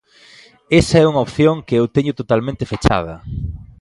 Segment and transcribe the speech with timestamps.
[0.79, 3.15] Esa é unha opción que eu teño totalmente fechada.